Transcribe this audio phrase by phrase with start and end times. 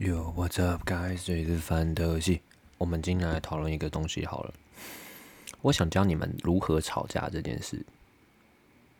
[0.00, 1.26] Yo, what's up, guys？
[1.26, 2.40] 这里是范德西。
[2.78, 4.54] 我们今天来讨论一个东西好了。
[5.60, 7.84] 我想教你们如何吵架这件事。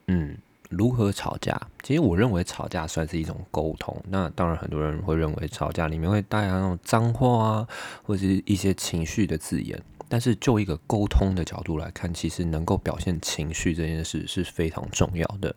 [0.08, 0.36] 嗯，
[0.68, 1.56] 如何吵架？
[1.84, 3.96] 其实我认为吵架算是一种沟通。
[4.08, 7.68] 那当然，很多人会认为吵架里面会带来那种脏话啊，
[8.02, 9.80] 或者是一些情绪的字眼。
[10.08, 15.54] 但是就一个沟通的角度来看，其实能够表现情绪这件事是非常重要的。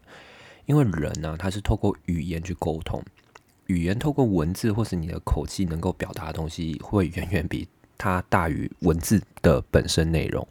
[0.67, 3.03] 因为人呢，他是透过语言去沟通。
[3.71, 7.65] 语言透过文字或是你的口气能够表达的东西，会远远比
[7.97, 10.45] 它大于文字的本身内容。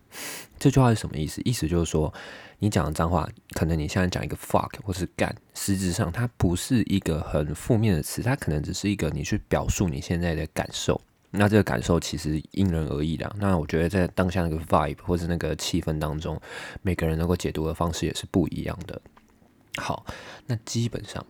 [0.58, 1.42] 这句话是什么意思？
[1.44, 2.12] 意思就是说，
[2.58, 10.98] 你讲的脏话，可能你现在讲一个 fuck 或是干，实质上它不是一个很负面的词，它可能只是一个你去表述你现在的感受。
[11.30, 13.30] 那这个感受其实因人而异的。
[13.38, 16.40] 那我觉得在当下那个 vibe 或者那个气氛当中，
[16.80, 19.00] 每个人能够解读的方式也是不一样的。
[19.76, 20.06] 好，
[20.46, 21.24] 那基本上。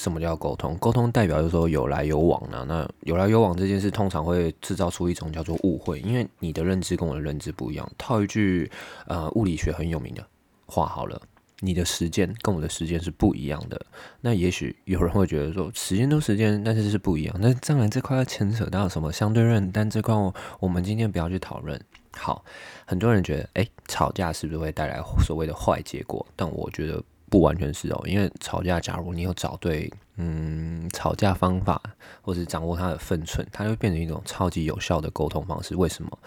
[0.00, 0.74] 什么叫沟通？
[0.78, 2.64] 沟通代表就是说有来有往呢。
[2.66, 7.86] 那有来有往这件事，通常会制造出一种叫做误会，因为你的认知跟我的认知不一样。
[7.98, 8.70] 套一句
[9.06, 10.26] 呃物理学很有名的
[10.64, 11.20] 话，好了，
[11.58, 13.78] 你的时间跟我的时间是不一样的。
[14.22, 17.36] 那也许有人会觉得说，时间都时间，但是是不一样。
[17.38, 20.14] 那当然这块要牵扯到什么相对论，但这块
[20.60, 21.78] 我们今天不要去讨论。
[22.16, 22.42] 好，
[22.86, 26.26] 很多人觉得，哎，吵架是不是会带来所谓的坏结果？
[26.34, 27.02] 但我觉得。
[27.30, 31.80] 不完全是哦，因为吵架，假如你有找对，嗯，吵架方法，
[32.20, 35.76] 或者掌握它的分寸，它就会变成一种超级有效的沟通方式。
[35.76, 36.18] 为什么？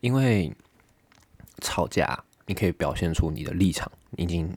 [0.00, 0.50] 因为
[1.60, 4.56] 吵架，你可以表现出你的立场，已经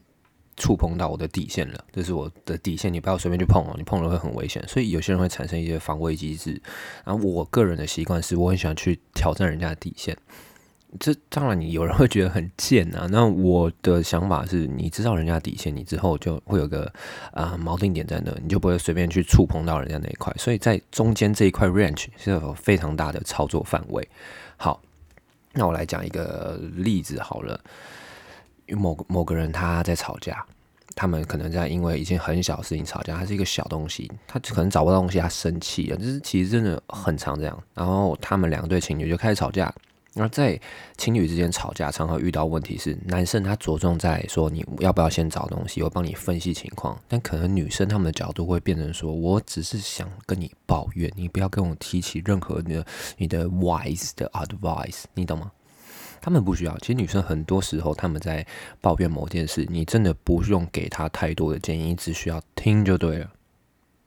[0.56, 4.66] 触碰到我的底线了，这是我的底线，你不要随便去碰哦，你碰了会很危险。
[4.68, 6.62] 所以有些人会产生一些防卫机制。
[7.04, 10.16] 然后我个人的习惯是，我很喜欢去挑战人家的底线。
[10.98, 13.06] 这当然，你有人会觉得很贱啊。
[13.10, 16.92] 那我的想法是，你知道人家底线，你之后就会有个
[17.32, 20.32] 啊锚定点在那，你就不会随便去触碰到人家那一块。
[20.38, 24.08] 所以在中间这一块 range 是有非常大的操作范围。
[24.56, 24.80] 好，
[25.52, 27.60] 那我来讲一个例子好了。
[28.68, 30.44] 某某个人他在吵架，
[30.94, 35.96] 他们可能在因为一件很小事情吵架，他是一个小东西，他可能找不到东西，他生气了。
[35.96, 37.62] 就是其实真的很常这样。
[37.74, 39.72] 然后他们两对情侣就开始吵架。
[40.18, 40.58] 那在
[40.96, 46.98] 情侣之间吵架，常常遇到问题是，男生他着重在说你要不要先找东西，我帮你分析情况。
[47.06, 52.86] 但可能女生他们的角度会变成说，我只是想跟你抱怨，你不要跟我提起任何你的
[53.18, 55.52] 你的 wise 的 advice，你懂吗？
[56.22, 56.74] 他们不需要。
[56.78, 58.44] 其实女生很多时候他们在
[58.80, 63.30] 抱怨某件事，你真的不用给他太多的建议，只需要听就对了，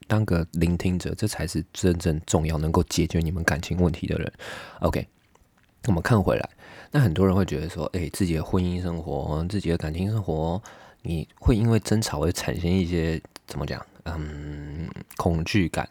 [0.08, 4.34] 当个聆听者，这才是真正重要能够解决你们感情问题的人。
[4.80, 5.08] OK。
[5.88, 6.50] 我们看回来，
[6.91, 10.62] 那很多人会觉得说，哎，自己的婚姻生活、自己的感情生活，
[11.01, 13.84] 你会因为争吵而产生一些怎么讲？
[14.03, 15.88] 嗯，恐惧感。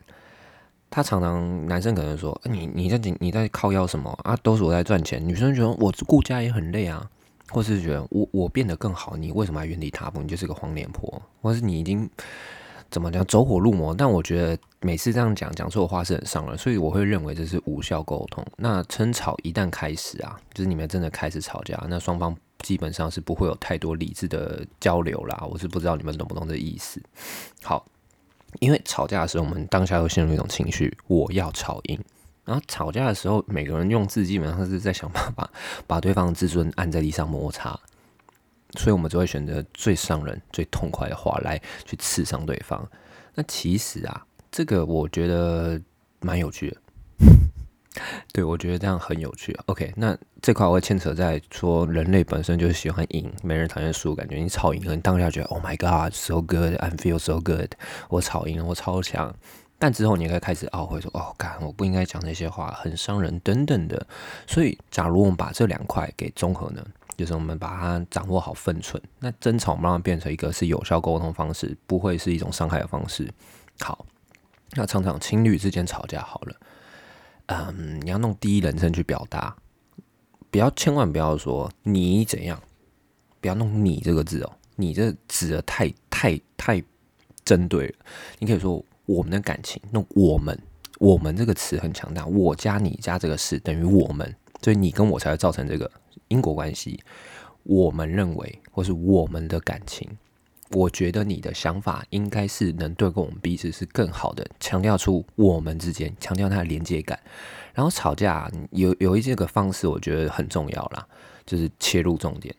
[0.90, 4.36] 他常常男生可能说，你你在你在靠要什么啊？
[4.42, 5.26] 都是我在赚钱。
[5.26, 7.08] 女生觉得我顾家也很累啊，
[7.50, 10.20] 或是觉得我我变得更好，你为什么还原地踏步？
[10.22, 12.08] 你就是个黄脸婆，或是你已经。
[12.90, 13.94] 怎么讲走火入魔？
[13.94, 18.44] 但我觉得每次这样讲讲错话是很伤人，所以我会认为这是无效沟通。
[18.56, 25.46] 那争吵一旦开始啊，就是你们真的开始吵架，那双方基本上是不会有太多理智的交流啦。
[25.50, 27.00] 我是不知道你们懂不懂这意思。
[27.62, 27.84] 好，
[28.60, 31.98] 因为吵架的时候，我们当下会陷入一种情绪，我要吵赢。
[32.44, 35.50] 然后吵架的时候，每个人用字基本上是在想办法
[35.86, 37.78] 把对方的自尊按在地上摩擦。
[38.76, 42.86] 所以，我们只会选择最伤人、最痛快的话来去刺伤对方。
[43.34, 45.80] 那其实啊，这个我觉得
[46.20, 46.76] 蛮有趣的。
[48.32, 49.58] 对我觉得这样很有趣。
[49.66, 54.14] OK，那这块我会牵扯在说，人类本身就是喜欢赢，没人讨厌输。
[54.14, 57.72] 感觉你吵赢了，你当下觉得 “Oh my God, so good, I feel so good”，
[58.08, 59.34] 我吵赢了，我超强。
[59.80, 64.06] 但之后你可以开始懊悔说：“哦，干，我不应该讲那些话，很伤人等等的。”
[64.46, 66.84] 所以，假如我们把这两块给综合呢？
[67.18, 73.28] 就是我们把它掌握好分寸，那争吵慢慢变成一个是有效沟通方式，不会是一种伤害的方式。
[73.80, 74.06] 好，
[74.74, 76.56] 那常常情侣之间吵架好了，
[77.46, 79.56] 嗯，你要弄第一人称去表达，
[80.48, 82.62] 不要千万不要说你怎样，
[83.40, 86.80] 不要弄你这个字哦，你这指的太太太
[87.44, 87.94] 针对了。
[88.38, 90.56] 你可以说我们的感情，那我们
[91.00, 95.90] 我们这个词很强大，我加你加这个事等于我们，所以你跟我才会造成这个。
[96.28, 96.98] 因果关系，
[97.62, 100.08] 我们认为，或是我们的感情，
[100.70, 107.18] 我觉得你的想法应该是能对跟我们彼此是更好的，强调出我们之间，强调它的连接感。
[107.74, 111.06] 然后吵架有有一些个方式，我觉得很重要啦，
[111.46, 112.54] 就是切入重点。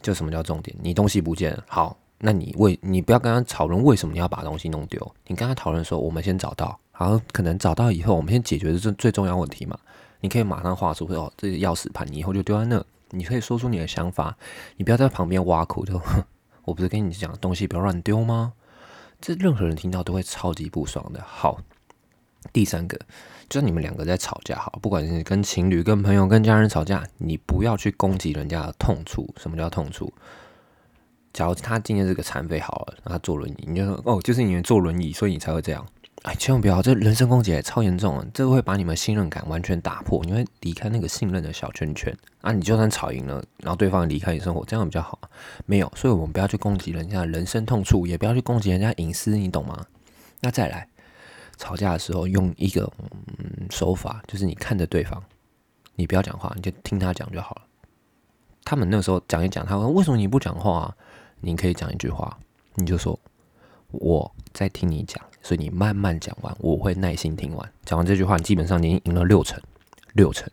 [0.00, 0.76] 就什么叫重点？
[0.82, 9.78] 你东西不见，好，那你为你不要跟他讨论为什么你要把东西弄丢，你跟他讨论说，我们先找到然后可能找到以后，我们先解决这最重要问题嘛。
[10.22, 12.82] 你可以马上画出哦，这个钥匙盘，你以后就丢在那。
[13.10, 14.34] 你可以说出你的想法，
[14.78, 16.00] 你不要在旁边挖苦，就
[16.64, 18.54] 我不是跟你讲东西不要乱丢吗？
[19.20, 21.22] 这任何人听到都会超级不爽的。
[21.22, 21.60] 好，
[22.54, 22.98] 第三个
[23.50, 29.28] 就是你们两个在吵架，好，不管是跟情侣、跟朋友、跟家人吵架，你不要去攻击人家的痛处。
[29.36, 30.10] 什么叫痛处？
[31.34, 35.86] 假如他今天是个残废好了，他坐轮椅，你就说哦，就是因为坐轮椅，所以你才会这样。
[36.22, 36.80] 哎，千万不要！
[36.80, 42.52] 这人身攻击超严重，这会把你们信任感完全打破，你会离开那个信任的小圈圈啊！
[42.52, 45.18] 你就算吵赢了，然后对方离开你生活，这样比较好。
[45.66, 49.84] 没有，所以我们不要去攻击人家人生痛处，也不要去攻击人家隐私，你懂吗？
[50.40, 50.86] 那再来，
[51.56, 52.88] 吵架的时候用一个
[53.38, 55.20] 嗯手法，就是你看着对方，
[55.96, 57.62] 你不要讲话，你就听他讲就好了。
[58.62, 60.94] 他们那时候讲一讲，他说为什么你不讲话？
[61.40, 62.38] 你可以讲一句话，
[62.76, 63.18] 你就说
[63.90, 65.20] 我在听你讲。
[65.42, 67.72] 所以你慢慢讲完，我会耐心听完。
[67.84, 69.60] 讲完这句话，你基本上你已经赢了六成，
[70.14, 70.48] 六成。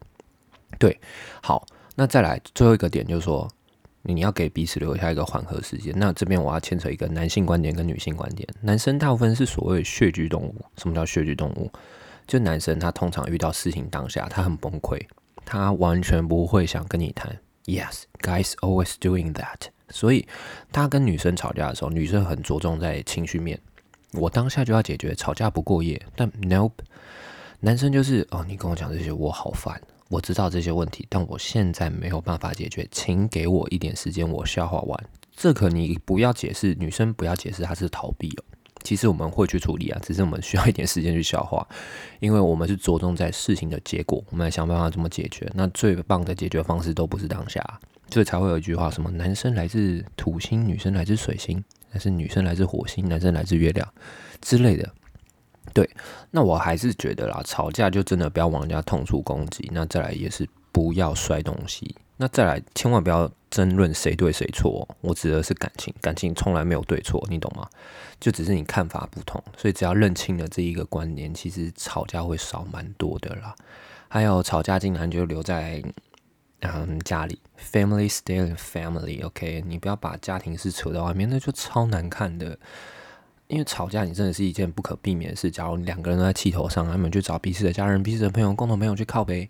[0.77, 0.99] 对，
[1.41, 1.65] 好，
[1.95, 3.47] 那再来最后一个点，就是说
[4.01, 5.93] 你要给彼此留下一个缓和时间。
[5.97, 8.47] 那这边我要牵扯一个男性观点跟女性观点。
[8.61, 10.55] 男生大部分是所谓血居动物。
[10.77, 11.71] 什么叫血居动物？
[12.25, 14.99] 就男生他通常遇到事情当下，他很崩溃，
[15.45, 17.39] 他完全不会想跟你谈。
[17.65, 19.69] Yes, guys always doing that。
[19.89, 20.27] 所以
[20.71, 23.59] 他跟女生吵架的时候，女生很着重在情绪面。
[24.13, 26.01] 我当下就要解决，吵架不过夜。
[26.15, 26.71] 但 nope，
[27.59, 29.81] 男生就是哦，你跟我讲这些，我好烦。
[30.09, 35.05] 我知道这些问题，但我现在没有办法解决，请给我一点时间，我消化完。
[35.35, 38.43] 这可你不要解释，女生不要解释，她是逃避哦。
[38.81, 41.67] 其实我们会去处理啊，只是我们需要一点时间去消化，
[42.19, 45.47] 因为我们是着重在事情的结果，我们来想办法怎么解决。
[45.53, 47.61] 那最棒的解决方式都不是当下，
[48.09, 51.63] 所以才会有一句话：什么男生来自土星，女生来自水星。
[51.91, 53.87] 还是女生来自火星，男生来自月亮
[54.41, 54.89] 之类的。
[55.73, 55.87] 对，
[56.31, 59.69] 那我还是觉得啦，吵架就真的不要往人家痛处攻击。
[59.71, 61.95] 那再来也是不要摔东西。
[62.17, 64.87] 那再来千万不要争论谁对谁错。
[65.01, 67.67] 我指的是感情，感情从来没有对错，你懂吗？
[68.19, 69.41] 就只是你看法不同。
[69.57, 73.55] 所以只要认清了这一个观念，其实吵架会少蛮多的啦。
[74.07, 75.83] 还有吵架竟然就留在。
[76.61, 82.57] 嗯，家里 family stay in family，OK，你不要把家庭事扯到外面，那就超难看的。
[83.47, 85.49] 因为吵架，你真的是一件不可避免的事。
[85.49, 89.49] 假如两个人都在气头上，他们去找彼此的家人、彼此的朋友、共同朋友去靠背，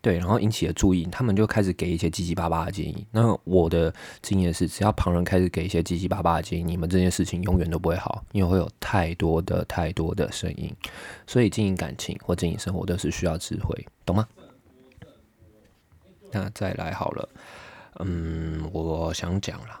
[0.00, 3.06] 对，然后引起了注意，他们就开始给一些七七八八的建议。
[3.10, 3.92] 那我的
[4.22, 10.74] 经验是，只要旁人开始给一些七七八八的建议，你们这件事情永远都不会好，因为会有太多的、太多的声音。
[11.26, 14.26] 所以经营感情或经营生活都是需要智慧，懂吗？
[16.32, 17.28] 那再来好了，
[17.98, 19.80] 嗯，我想讲了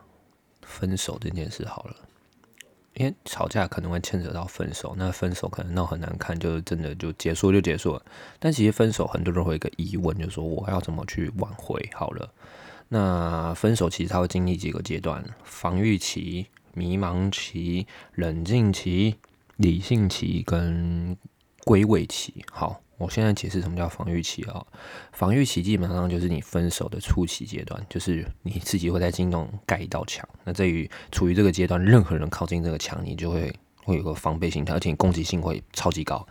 [0.62, 1.94] 分手这件事好了，
[2.94, 8.02] 因为吵架可能会牵扯到分手，那分手可能闹很难看，就是真的就结束就结束了。
[8.38, 11.88] 但其实分手很多人会有一个疑问，就是说我要怎么去挽回？
[11.94, 12.28] 好了，
[12.88, 19.16] 那分手其实它会经历几个阶段：防御期、迷茫期、冷静期、
[19.56, 21.16] 理性期跟
[21.64, 22.44] 归位期。
[22.50, 22.80] 好。
[23.00, 24.62] 我现在解释什么叫防御期啊？
[25.10, 30.28] 防御期基本上就是你分手的初期阶段，就是你自己会在心中盖一道墙。
[30.44, 33.50] 那在于处于这个阶段，任何人靠近这个墙，你就会
[33.84, 36.26] 会有个防备心态，而且攻击性会超级高。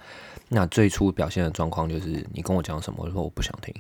[0.47, 3.73] 那最初表现的状况就是，你跟我讲什么，我说我不想听，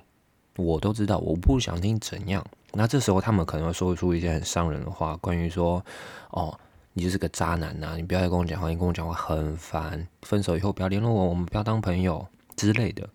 [0.57, 2.43] 我都知道我不想听怎样。
[2.73, 5.85] 那这时候他们可能会说出一些很伤人的话，关于说，
[6.31, 6.59] 哦，
[6.93, 12.27] 你就是个渣男呐，你不要再跟我讲话，你跟我讲话很烦，分手以后不要联络我，我们不要当朋友。
[12.59, 13.07] 之类的，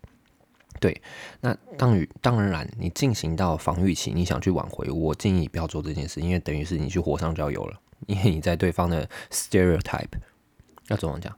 [0.79, 0.99] 对，
[1.39, 10.17] 那当于当然，你进行到防御期，你想去挽回，我建议不要做这件事，因为等于是你去火上浇油了，因为你在对方的 stereotype
[10.87, 11.31] 要怎么讲，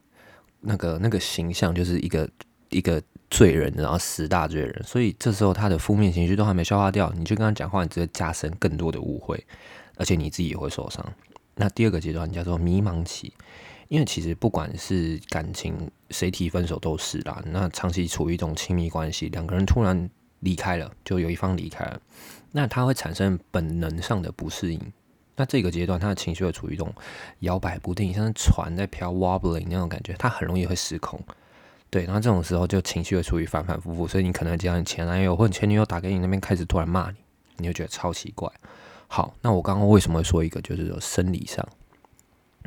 [0.62, 2.30] 那个那个形象就是一个
[2.70, 9.46] 一个罪人，然后十大罪人，所以这时候他的负面情绪都还没消化掉，你就跟他讲话，你只会加深更多的误会，
[9.98, 11.06] 而且你自己也会受伤。
[11.56, 13.34] 那第二个阶段叫做迷茫期。
[13.89, 17.41] 因为其实不管是感情，谁提分手都是啦。
[17.48, 20.10] 那长期处于一种亲密关系，两个人突然
[20.41, 22.00] 离开了，就有一方离开了，
[22.51, 24.82] 那他会产生本能上的不适应。
[25.36, 26.94] 那这个阶段，他的情绪会处于一种
[27.39, 31.20] 摇摆不定，像是船在飘 wobbling 那种感觉，他很容易会失控。
[31.89, 37.17] 对，然后这种时候就情绪会处于反反复复，所以你可能接到你前男友或者前女友打给你那边开始突然骂你，
[37.58, 38.51] 你就觉得超奇怪。
[39.08, 41.65] 好，那我刚刚为什么会说一个，就是说生理上。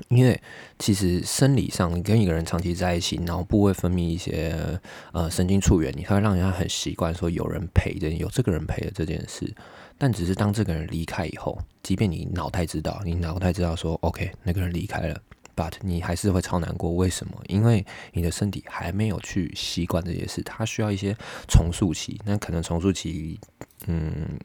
[0.09, 0.41] 因为
[0.79, 4.81] 其实生理上，你跟一个人长期在一起，脑部会分泌一些
[5.13, 9.55] 呃神经簇源，你会让人家很习惯说有人陪着，有这个人陪着这件事。
[9.99, 15.21] 但只是当这个人离开以后，即便你脑袋知道，你脑袋知道说 OK，那个人离开了
[15.55, 16.91] ，but 你还是会超难过。
[16.93, 17.35] 为什么？
[17.49, 21.15] 因为你的身体还没有去习惯这件事，它需要一些
[21.47, 22.19] 重塑期。
[22.25, 23.39] 那可能重塑期，
[23.87, 24.39] 嗯，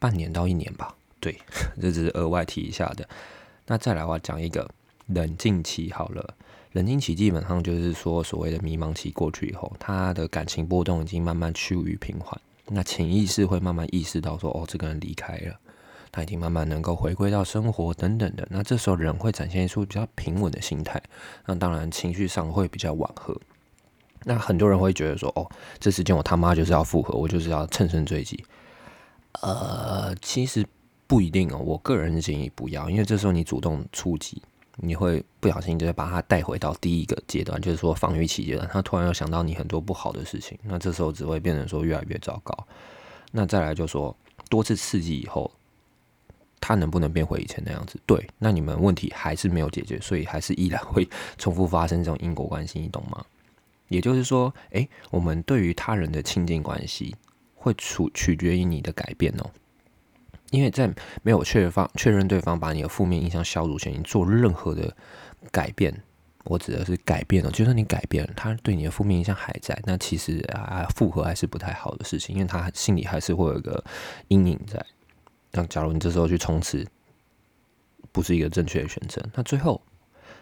[0.00, 0.92] 半年到一年吧。
[1.20, 1.38] 对，
[1.80, 3.08] 这只是额外提一下的。
[3.68, 4.68] 那再来的话，讲一个
[5.06, 6.34] 冷静期好了。
[6.72, 12.38] 冷静期基本上就是说，所谓的迷茫期过去以后，他的感情波动已经慢慢趋于平缓。
[12.66, 15.58] 那潜意识会慢慢意识到说，哦，这个人离开了，
[16.12, 18.46] 他已经慢慢能够回归到生活等等的。
[18.50, 21.02] 那这时候人会展现出比较平稳的心态，
[21.46, 23.40] 那当然情绪上会比较缓和。
[24.24, 25.48] 那很多人会觉得说，哦，
[25.78, 28.44] 这时间我他妈就是要复合，我就是要乘胜追击。
[29.40, 30.66] 呃，其实
[31.06, 34.42] 不一定哦，我个人建议不要，因为这时候你主动出击。
[34.76, 38.68] 你会不小心就会把他带回到第一个阶段，就是说防御期阶段。
[38.72, 42.66] 他突然又想到你很多不好的事情，那这时候只会变成说越来越糟糕。
[43.32, 44.16] 那再来就说
[44.48, 45.50] 多次刺激以后，
[46.60, 47.98] 他能不能变回以前那样子？
[48.06, 53.24] 对，那你们问题还是没有解决，所以还是依然会重复发生这种因果关系，你懂吗？
[53.88, 57.14] 也就是说，诶，我们对于他人的亲近关系
[57.54, 59.50] 会取取决于你的改变哦。
[60.50, 64.96] 因为在没有确认方确认对方把你的负面印象消除前，你做任何的
[65.50, 66.02] 改变，
[66.44, 73.84] 我指的是改变了，就算你改变了，他对你的负面印象还在，那其实啊复合还是不太好的事情，因为他心里还是会有一个
[74.28, 74.84] 阴影在。
[75.52, 76.86] 那假如你这时候去冲刺，
[78.12, 79.82] 不是一个正确的选择，那最后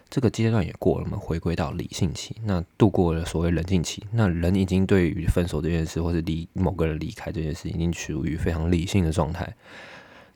[0.09, 9.55] 这个阶段也过了，嘛回归到理性期，那度过了所谓冷静期，那人已经对于分手这件事，或是离某个人离开这件事，已经处于非常理性的状态。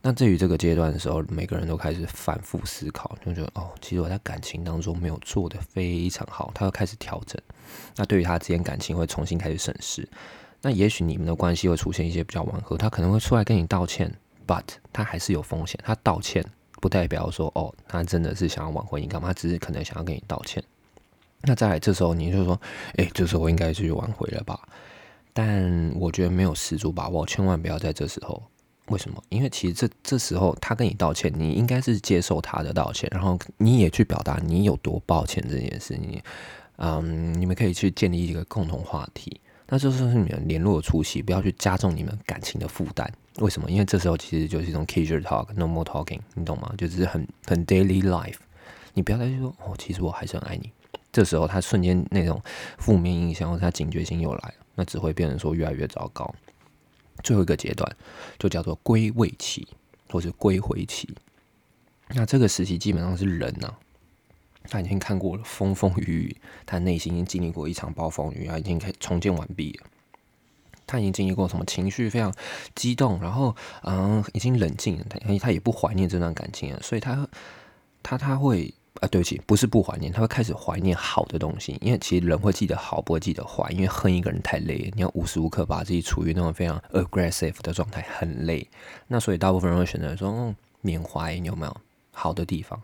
[0.01, 7.39] 那至于这个阶段的时候，每个人都开始反复思考，就觉得哦，其实我在感情当中没有做的非常好，他要开始调整。
[7.97, 10.07] 那对于他之间感情会重新开始审视。
[10.61, 14.09] 那也许你们的关系会出现一些比较缓和，他可能会出来跟你道歉
[14.47, 14.63] ，but
[14.93, 15.77] 他还是有风险。
[15.83, 16.45] 他道歉
[16.81, 19.27] 不代表说哦，他真的是想要挽回你干嘛？
[19.27, 20.63] 他只是可能想要跟你道歉。
[21.41, 22.59] 那再来这时候你就说，
[22.95, 24.59] 哎，这时候我应该去挽回了吧？
[25.33, 28.41] 但我觉得没有十足把握，千万不要在这时候。
[28.89, 29.23] 为什么？
[29.29, 35.95] 因为其实这这时候他跟你道歉，你应该是接受他的道歉，然后你也去表达你有多抱歉这件事。
[35.95, 36.21] 你，
[36.77, 39.39] 嗯，你们可以去建立一个共同话题。
[39.67, 43.07] 那这是你们联络的初期，不要去加重你们感情的负担。
[43.37, 43.69] 为什么？
[43.69, 46.73] 因为这时候其实就是一种 casual talk，no more talking，你懂吗？
[46.77, 48.37] 就是很很 daily life。
[48.95, 50.71] 你不要再去说哦，其实我还是很爱你。
[51.11, 52.41] 这时候他瞬间那种
[52.79, 56.33] 负面印象，或者他警觉性又来了，那只会变成说越来越糟糕。
[57.23, 57.95] 最后一个阶段
[58.37, 59.67] 就叫做归位期，
[60.09, 61.09] 或是归回期。
[62.09, 63.75] 那这个时期基本上是人呢，
[64.63, 69.85] 他已经看过了风风雨雨，他内心已经经历过一场暴风雨，他已经开重建完毕了。
[70.87, 72.33] 他已经经历过什么情绪非常
[72.73, 77.27] 激动，然后嗯，已经冷静，他他也不怀念这段感情了，所以他
[78.01, 78.73] 他他会。
[78.99, 88.67] 啊，对不起，不是不怀念，他会开始怀念好的东西，因为其实人会记得好，不会记得坏，因为恨一个人太累，你要无时无刻把自己处于那种非常 aggressive 的状态，很累。
[89.07, 91.77] 那所以大部分人会选择说嗯缅怀，你有没有
[92.11, 92.77] 好的地方？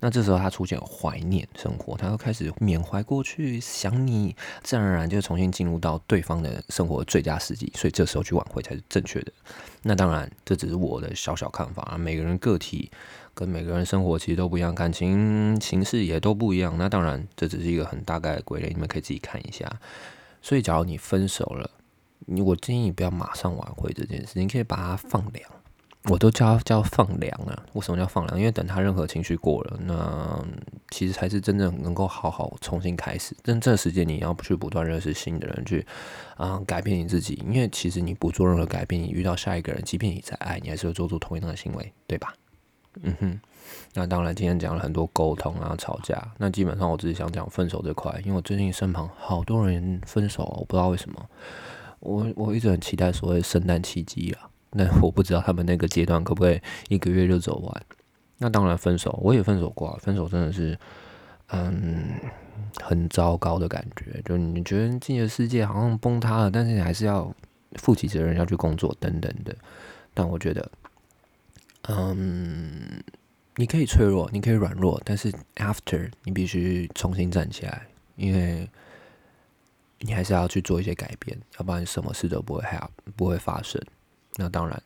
[0.00, 9.32] 那这时候他出现怀念生活，他会开始缅怀过去，想你，自然而然就重新进入到对方的生活最佳时机，所以这时候去挽回才是正确的。
[9.82, 12.90] 那当然，这只是我的小小看法啊，每个人个体。
[13.38, 16.74] 跟每个人生活其实都不一样，感情形式也都不一样。
[16.76, 19.70] 那当然，这只是一个很大概的归类，你们可以自己看一下。
[20.42, 21.70] 所以，假如你分手了，
[22.26, 25.48] 你我建议你不要马上挽回这件事，你可以把它放凉。
[26.10, 27.64] 我都叫叫放凉了。
[27.74, 28.36] 为什么叫放凉？
[28.36, 30.44] 因为等他任何情绪过了，那
[30.90, 33.36] 其实才是真正能够好好重新开始。
[33.44, 35.86] 但这时间你要去不断认识新的人，去
[36.36, 37.40] 啊改变你自己。
[37.46, 42.34] 因为其实你不做任何改变，你遇到下一个人，即便你再爱你，还是会做出同样的行为，对吧？
[43.02, 43.40] 嗯哼，
[43.94, 46.20] 那当然，今天讲了很多沟通啊，吵架。
[46.38, 51.24] 那基本上我只是想讲分手这块，因为我最近身旁好多人分手，我不知道为什么。
[52.00, 57.82] 我我一直很期待所谓圣诞奇迹啊，那我不知道他们那个阶段可不可以一个月就走完。
[58.38, 60.78] 那当然分手，我也分手过，分手真的是
[61.48, 62.14] 嗯
[62.82, 67.34] 很糟糕的感觉，就你觉得自己的世界好像崩塌了，但是你还是要
[67.74, 69.54] 负起责任，要去工作等等的。
[70.14, 70.68] 但我觉得。
[71.88, 73.02] 嗯，
[73.56, 78.68] 你可以脆弱，你可以软弱，但是 after 你必须重新站起来，因为
[80.00, 83.80] 你还是要去做一些改变，要不然什么事都不会还不会发生。
[84.36, 84.80] 那当然，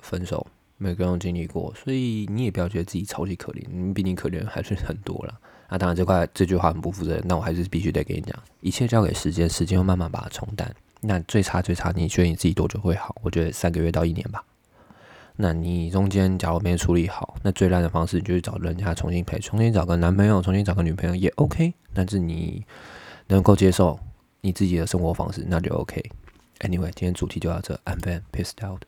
[0.00, 0.46] 分手
[0.78, 5.40] 每个人经历过，所以你也不要觉得自己超级可怜，你比你可怜还是很多了。
[5.68, 10.74] 那当然，这块这句话很不负责任，那我还是必须得跟你讲，一切交给时间，时间会慢慢把它冲淡。
[11.02, 13.14] 那最差最差，你觉得你自己多久会好？
[13.22, 14.42] 我觉得三个月到一年吧。
[15.36, 21.74] 那你中间假如没处理好，那最烂的方式就是找人家重新陪，重新找个男朋友，重新找个女朋友也 OK。
[21.92, 22.64] 但是你
[23.28, 23.98] 能够接受
[24.40, 26.02] 你自己的生活方式，那就 OK。
[26.60, 28.82] Anyway，今天主题就到这，I'm very pissed out。